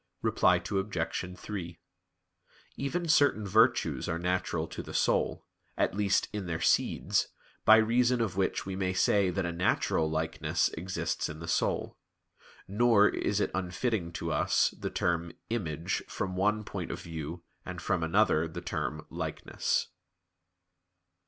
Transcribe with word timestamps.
Reply 0.23 0.55
Obj. 0.67 1.37
3: 1.37 1.79
Even 2.75 3.07
certain 3.07 3.45
virtues 3.47 4.09
are 4.09 4.17
natural 4.17 4.65
to 4.67 4.81
the 4.81 4.95
soul, 4.95 5.45
at 5.77 5.93
least, 5.95 6.27
in 6.33 6.47
their 6.47 6.59
seeds, 6.59 7.27
by 7.65 7.75
reason 7.77 8.19
of 8.19 8.35
which 8.35 8.65
we 8.65 8.75
may 8.75 8.93
say 8.93 9.29
that 9.29 9.45
a 9.45 9.51
natural 9.51 10.09
"likeness" 10.09 10.69
exists 10.69 11.29
in 11.29 11.37
the 11.37 11.47
soul. 11.47 11.99
Nor 12.67 13.09
it 13.09 13.21
is 13.21 13.47
unfitting 13.53 14.11
to 14.13 14.31
us 14.31 14.71
the 14.71 14.89
term 14.89 15.33
"image" 15.51 16.01
from 16.07 16.35
one 16.35 16.63
point 16.63 16.89
of 16.89 16.99
view 16.99 17.43
and 17.63 17.79
from 17.79 18.01
another 18.01 18.47
the 18.47 18.59
term 18.61 19.05
"likeness." 19.11 19.89